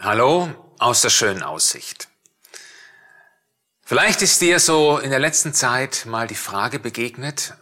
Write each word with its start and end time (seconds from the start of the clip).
Hallo 0.00 0.52
aus 0.80 1.02
der 1.02 1.08
schönen 1.08 1.44
Aussicht. 1.44 2.08
Vielleicht 3.84 4.22
ist 4.22 4.40
dir 4.40 4.58
so 4.58 4.98
in 4.98 5.10
der 5.10 5.20
letzten 5.20 5.54
Zeit 5.54 6.04
mal 6.04 6.26
die 6.26 6.34
Frage 6.34 6.80
begegnet, 6.80 7.54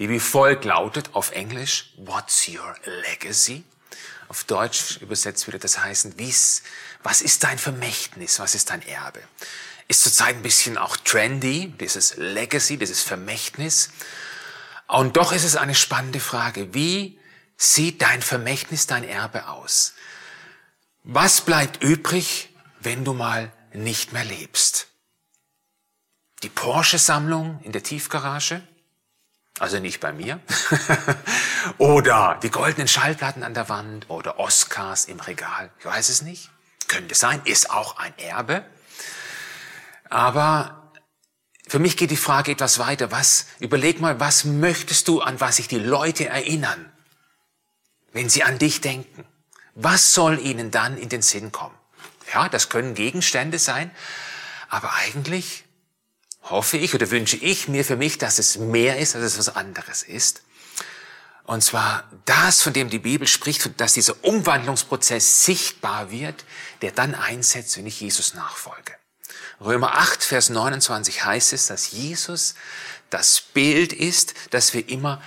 die 0.00 0.08
wie 0.08 0.18
folgt 0.18 0.64
lautet 0.64 1.10
auf 1.14 1.30
Englisch, 1.30 1.94
What's 1.96 2.48
your 2.48 2.74
legacy? 3.04 3.62
Auf 4.26 4.44
Deutsch 4.44 4.96
übersetzt 5.00 5.46
würde 5.46 5.60
das 5.60 5.78
heißen, 5.78 6.14
wie's, 6.16 6.64
was 7.04 7.22
ist 7.22 7.44
dein 7.44 7.58
Vermächtnis, 7.58 8.40
was 8.40 8.56
ist 8.56 8.70
dein 8.70 8.82
Erbe? 8.82 9.22
Ist 9.86 10.02
zurzeit 10.02 10.34
ein 10.34 10.42
bisschen 10.42 10.76
auch 10.76 10.96
trendy, 10.96 11.72
dieses 11.80 12.16
Legacy, 12.16 12.78
dieses 12.78 13.02
Vermächtnis. 13.02 13.90
Und 14.88 15.16
doch 15.16 15.30
ist 15.30 15.44
es 15.44 15.54
eine 15.54 15.76
spannende 15.76 16.20
Frage, 16.20 16.74
wie 16.74 17.20
sieht 17.56 18.02
dein 18.02 18.22
Vermächtnis, 18.22 18.88
dein 18.88 19.04
Erbe 19.04 19.46
aus? 19.46 19.94
Was 21.10 21.40
bleibt 21.40 21.82
übrig, 21.82 22.54
wenn 22.80 23.02
du 23.02 23.14
mal 23.14 23.50
nicht 23.72 24.12
mehr 24.12 24.26
lebst? 24.26 24.88
Die 26.42 26.50
Porsche-Sammlung 26.50 27.60
in 27.62 27.72
der 27.72 27.82
Tiefgarage? 27.82 28.60
Also 29.58 29.78
nicht 29.78 30.00
bei 30.00 30.12
mir. 30.12 30.38
oder 31.78 32.38
die 32.42 32.50
goldenen 32.50 32.88
Schallplatten 32.88 33.42
an 33.42 33.54
der 33.54 33.70
Wand 33.70 34.10
oder 34.10 34.38
Oscars 34.38 35.06
im 35.06 35.18
Regal. 35.18 35.70
Ich 35.78 35.86
weiß 35.86 36.10
es 36.10 36.20
nicht. 36.20 36.50
Könnte 36.88 37.14
sein, 37.14 37.40
ist 37.46 37.70
auch 37.70 37.96
ein 37.96 38.12
Erbe. 38.18 38.66
Aber 40.10 40.92
für 41.68 41.78
mich 41.78 41.96
geht 41.96 42.10
die 42.10 42.18
Frage 42.18 42.52
etwas 42.52 42.78
weiter. 42.78 43.10
Was, 43.10 43.46
überleg 43.60 43.98
mal, 43.98 44.20
was 44.20 44.44
möchtest 44.44 45.08
du, 45.08 45.22
an 45.22 45.40
was 45.40 45.56
sich 45.56 45.68
die 45.68 45.78
Leute 45.78 46.28
erinnern, 46.28 46.92
wenn 48.12 48.28
sie 48.28 48.42
an 48.42 48.58
dich 48.58 48.82
denken? 48.82 49.24
Was 49.80 50.12
soll 50.12 50.40
ihnen 50.40 50.72
dann 50.72 50.98
in 50.98 51.08
den 51.08 51.22
Sinn 51.22 51.52
kommen? 51.52 51.74
Ja, 52.34 52.48
das 52.48 52.68
können 52.68 52.94
Gegenstände 52.94 53.60
sein, 53.60 53.92
aber 54.68 54.92
eigentlich 54.94 55.64
hoffe 56.42 56.76
ich 56.78 56.96
oder 56.96 57.12
wünsche 57.12 57.36
ich 57.36 57.68
mir 57.68 57.84
für 57.84 57.94
mich, 57.94 58.18
dass 58.18 58.40
es 58.40 58.58
mehr 58.58 58.98
ist, 58.98 59.14
als 59.14 59.24
es 59.24 59.38
was 59.38 59.54
anderes 59.54 60.02
ist. 60.02 60.42
Und 61.44 61.62
zwar 61.62 62.10
das, 62.24 62.60
von 62.60 62.72
dem 62.72 62.90
die 62.90 62.98
Bibel 62.98 63.28
spricht, 63.28 63.80
dass 63.80 63.92
dieser 63.92 64.22
Umwandlungsprozess 64.24 65.44
sichtbar 65.44 66.10
wird, 66.10 66.44
der 66.82 66.90
dann 66.90 67.14
einsetzt, 67.14 67.78
wenn 67.78 67.86
ich 67.86 68.00
Jesus 68.00 68.34
nachfolge. 68.34 68.96
Römer 69.60 69.94
8, 69.94 70.24
Vers 70.24 70.50
29 70.50 71.24
heißt 71.24 71.52
es, 71.52 71.68
dass 71.68 71.92
Jesus 71.92 72.56
das 73.10 73.40
Bild 73.40 73.92
ist, 73.92 74.34
dass 74.50 74.74
wir 74.74 74.88
immer 74.88 75.22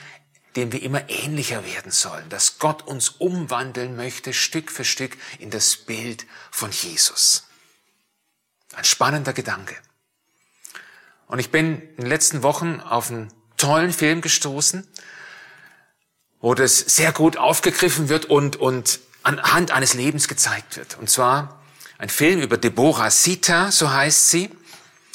dem 0.56 0.72
wir 0.72 0.82
immer 0.82 1.10
ähnlicher 1.10 1.66
werden 1.66 1.92
sollen, 1.92 2.28
dass 2.30 2.60
Gott 2.60 2.86
uns 2.86 3.10
umwandeln 3.10 3.96
möchte, 3.96 4.34
Stück 4.34 4.72
für 4.72 4.84
Stück 4.84 5.18
in 5.40 5.50
das 5.50 5.78
Bild 5.78 6.26
von 6.52 6.72
Jesus. 6.72 7.48
Ein 8.74 8.84
spannender 8.84 9.34
Gedanke. 9.34 9.76
Und 11.28 11.40
ich 11.40 11.52
bin 11.52 11.82
in 11.82 11.96
den 11.98 12.08
letzten 12.08 12.44
Wochen 12.44 12.82
auf 12.82 13.10
einen 13.10 13.32
tollen 13.58 13.94
Film 13.94 14.22
gestoßen, 14.22 14.86
wo 16.42 16.54
das 16.54 16.80
sehr 16.80 17.14
gut 17.14 17.38
aufgegriffen 17.38 18.10
wird 18.10 18.26
und, 18.26 18.58
und 18.58 19.00
anhand 19.24 19.72
eines 19.72 19.94
Lebens 19.94 20.28
gezeigt 20.28 20.76
wird. 20.76 20.98
Und 20.98 21.10
zwar 21.10 21.62
ein 21.98 22.10
Film 22.10 22.42
über 22.42 22.58
Deborah 22.58 23.12
Sita, 23.12 23.72
so 23.72 23.92
heißt 23.92 24.30
sie, 24.30 24.50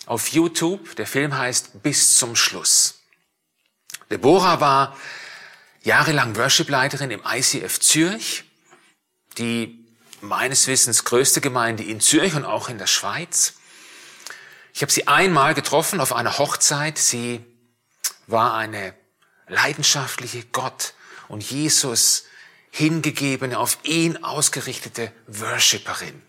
auf 0.07 0.29
YouTube. 0.29 0.95
Der 0.97 1.07
Film 1.07 1.37
heißt 1.37 1.83
Bis 1.83 2.17
zum 2.17 2.37
Schluss. 2.37 3.01
Deborah 4.11 4.61
war 4.61 4.97
jahrelang 5.87 6.35
Worshipleiterin 6.35 7.13
im 7.13 7.23
ICF 7.25 7.79
Zürich, 7.79 8.43
die 9.39 9.87
meines 10.21 10.67
Wissens 10.67 11.05
größte 11.05 11.41
Gemeinde 11.41 11.85
in 11.85 12.01
Zürich 12.01 12.35
und 12.35 12.45
auch 12.45 12.69
in 12.69 12.79
der 12.79 12.89
Schweiz. 12.89 13.55
Ich 14.75 14.83
habe 14.83 14.91
sie 14.91 15.07
einmal 15.07 15.55
getroffen 15.55 16.01
auf 16.01 16.13
einer 16.13 16.39
Hochzeit. 16.39 16.99
Sie 16.99 17.45
war 18.27 18.55
eine 18.55 18.95
leidenschaftliche 19.47 20.43
Gott 20.51 20.95
und 21.29 21.49
Jesus 21.49 22.25
hingegebene, 22.71 23.57
auf 23.57 23.79
ihn 23.85 24.25
ausgerichtete 24.25 25.13
Worshipperin, 25.29 26.21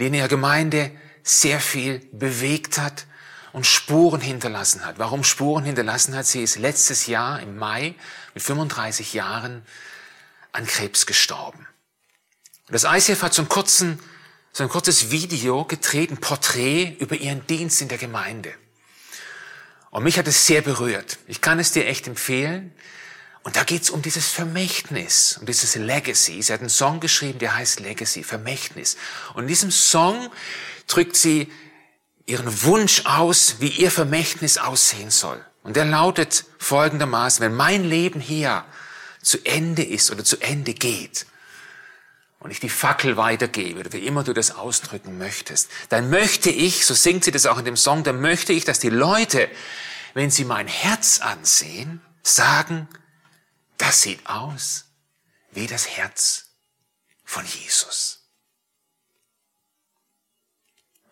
die 0.00 0.08
in 0.08 0.14
ihrer 0.14 0.28
Gemeinde 0.28 0.90
sehr 1.22 1.60
viel 1.60 2.00
bewegt 2.12 2.78
hat 2.78 3.06
und 3.56 3.64
Spuren 3.64 4.20
hinterlassen 4.20 4.84
hat. 4.84 4.98
Warum 4.98 5.24
Spuren 5.24 5.64
hinterlassen 5.64 6.14
hat? 6.14 6.26
Sie 6.26 6.42
ist 6.42 6.58
letztes 6.58 7.06
Jahr 7.06 7.40
im 7.40 7.56
Mai 7.56 7.94
mit 8.34 8.42
35 8.42 9.14
Jahren 9.14 9.64
an 10.52 10.66
Krebs 10.66 11.06
gestorben. 11.06 11.66
Das 12.68 12.84
ICF 12.84 13.22
hat 13.22 13.32
so, 13.32 13.40
einen 13.40 13.48
kurzen, 13.48 13.98
so 14.52 14.62
ein 14.62 14.68
kurzes 14.68 15.10
Video 15.10 15.64
gedreht, 15.64 16.10
ein 16.10 16.18
Porträt 16.18 16.98
über 16.98 17.16
ihren 17.16 17.46
Dienst 17.46 17.80
in 17.80 17.88
der 17.88 17.96
Gemeinde. 17.96 18.52
Und 19.90 20.04
mich 20.04 20.18
hat 20.18 20.28
es 20.28 20.46
sehr 20.46 20.60
berührt. 20.60 21.16
Ich 21.26 21.40
kann 21.40 21.58
es 21.58 21.72
dir 21.72 21.86
echt 21.86 22.06
empfehlen. 22.08 22.74
Und 23.42 23.56
da 23.56 23.64
geht's 23.64 23.88
um 23.88 24.02
dieses 24.02 24.28
Vermächtnis, 24.28 25.38
um 25.38 25.46
dieses 25.46 25.76
Legacy. 25.76 26.42
Sie 26.42 26.52
hat 26.52 26.60
einen 26.60 26.68
Song 26.68 27.00
geschrieben, 27.00 27.38
der 27.38 27.56
heißt 27.56 27.80
Legacy, 27.80 28.22
Vermächtnis. 28.22 28.98
Und 29.32 29.44
in 29.44 29.48
diesem 29.48 29.70
Song 29.70 30.30
drückt 30.88 31.16
sie 31.16 31.50
ihren 32.26 32.62
Wunsch 32.64 33.06
aus, 33.06 33.56
wie 33.60 33.68
ihr 33.68 33.90
Vermächtnis 33.90 34.58
aussehen 34.58 35.10
soll. 35.10 35.44
Und 35.62 35.76
der 35.76 35.84
lautet 35.84 36.44
folgendermaßen, 36.58 37.44
wenn 37.44 37.54
mein 37.54 37.84
Leben 37.84 38.20
hier 38.20 38.64
zu 39.22 39.44
Ende 39.44 39.84
ist 39.84 40.10
oder 40.10 40.24
zu 40.24 40.40
Ende 40.40 40.74
geht 40.74 41.26
und 42.38 42.50
ich 42.50 42.60
die 42.60 42.68
Fackel 42.68 43.16
weitergebe 43.16 43.80
oder 43.80 43.92
wie 43.92 44.06
immer 44.06 44.22
du 44.22 44.32
das 44.32 44.52
ausdrücken 44.52 45.18
möchtest, 45.18 45.70
dann 45.88 46.10
möchte 46.10 46.50
ich, 46.50 46.86
so 46.86 46.94
singt 46.94 47.24
sie 47.24 47.32
das 47.32 47.46
auch 47.46 47.58
in 47.58 47.64
dem 47.64 47.76
Song, 47.76 48.04
dann 48.04 48.20
möchte 48.20 48.52
ich, 48.52 48.64
dass 48.64 48.78
die 48.78 48.90
Leute, 48.90 49.48
wenn 50.14 50.30
sie 50.30 50.44
mein 50.44 50.68
Herz 50.68 51.20
ansehen, 51.20 52.00
sagen, 52.22 52.88
das 53.78 54.02
sieht 54.02 54.26
aus 54.26 54.84
wie 55.52 55.66
das 55.66 55.88
Herz 55.88 56.50
von 57.24 57.44
Jesus. 57.44 58.20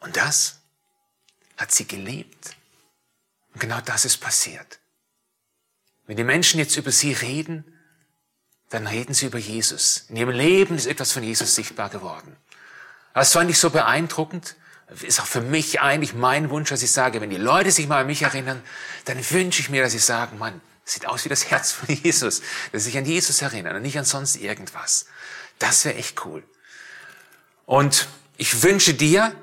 Und 0.00 0.16
das 0.16 0.60
hat 1.64 1.72
sie 1.72 1.86
gelebt. 1.86 2.56
Und 3.54 3.60
genau 3.60 3.80
das 3.80 4.04
ist 4.04 4.18
passiert. 4.18 4.80
Wenn 6.06 6.18
die 6.18 6.24
Menschen 6.24 6.60
jetzt 6.60 6.76
über 6.76 6.92
sie 6.92 7.14
reden, 7.14 7.64
dann 8.68 8.86
reden 8.86 9.14
sie 9.14 9.26
über 9.26 9.38
Jesus. 9.38 10.04
In 10.10 10.16
ihrem 10.16 10.30
Leben 10.30 10.76
ist 10.76 10.84
etwas 10.84 11.12
von 11.12 11.22
Jesus 11.22 11.54
sichtbar 11.54 11.88
geworden. 11.88 12.36
Das 13.14 13.32
fand 13.32 13.48
ich 13.48 13.58
so 13.58 13.70
beeindruckend. 13.70 14.56
Ist 15.00 15.20
auch 15.20 15.26
für 15.26 15.40
mich 15.40 15.80
eigentlich 15.80 16.12
mein 16.12 16.50
Wunsch, 16.50 16.68
dass 16.68 16.82
ich 16.82 16.92
sage, 16.92 17.22
wenn 17.22 17.30
die 17.30 17.36
Leute 17.36 17.70
sich 17.70 17.88
mal 17.88 18.02
an 18.02 18.08
mich 18.08 18.20
erinnern, 18.20 18.62
dann 19.06 19.18
wünsche 19.30 19.62
ich 19.62 19.70
mir, 19.70 19.82
dass 19.82 19.92
sie 19.92 19.98
sagen, 19.98 20.36
Mann, 20.36 20.60
sieht 20.84 21.06
aus 21.06 21.24
wie 21.24 21.30
das 21.30 21.50
Herz 21.50 21.72
von 21.72 21.88
Jesus. 21.94 22.42
Dass 22.72 22.84
sie 22.84 22.90
sich 22.90 22.98
an 22.98 23.06
Jesus 23.06 23.40
erinnern 23.40 23.76
und 23.76 23.82
nicht 23.82 23.98
an 23.98 24.04
sonst 24.04 24.36
irgendwas. 24.36 25.06
Das 25.58 25.86
wäre 25.86 25.96
echt 25.96 26.26
cool. 26.26 26.44
Und 27.64 28.06
ich 28.36 28.62
wünsche 28.62 28.92
dir, 28.92 29.34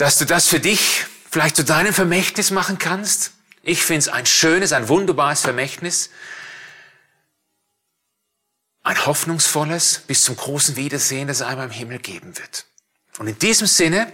dass 0.00 0.16
du 0.16 0.24
das 0.24 0.48
für 0.48 0.60
dich 0.60 1.04
vielleicht 1.30 1.56
zu 1.56 1.62
deinem 1.62 1.92
Vermächtnis 1.92 2.50
machen 2.50 2.78
kannst. 2.78 3.32
Ich 3.62 3.82
finde 3.82 3.98
es 3.98 4.08
ein 4.08 4.24
schönes, 4.24 4.72
ein 4.72 4.88
wunderbares 4.88 5.42
Vermächtnis. 5.42 6.08
Ein 8.82 9.04
hoffnungsvolles 9.04 10.04
bis 10.06 10.24
zum 10.24 10.36
großen 10.36 10.76
Wiedersehen, 10.76 11.28
das 11.28 11.40
es 11.40 11.46
einmal 11.46 11.66
im 11.66 11.70
Himmel 11.70 11.98
geben 11.98 12.38
wird. 12.38 12.64
Und 13.18 13.26
in 13.26 13.38
diesem 13.38 13.66
Sinne, 13.66 14.10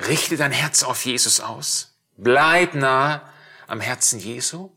richte 0.00 0.36
dein 0.36 0.52
Herz 0.52 0.82
auf 0.82 1.06
Jesus 1.06 1.40
aus. 1.40 1.96
Bleib 2.18 2.74
nah 2.74 3.26
am 3.68 3.80
Herzen 3.80 4.18
Jesu. 4.20 4.70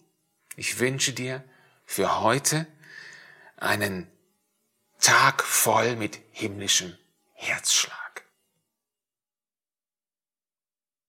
Ich 0.56 0.80
wünsche 0.80 1.12
dir 1.12 1.44
für 1.86 2.22
heute 2.22 2.66
einen 3.58 4.10
Tag 5.02 5.44
voll 5.44 5.98
mit 5.98 6.18
himmlischem 6.32 6.98
Herzschlag. 7.34 8.09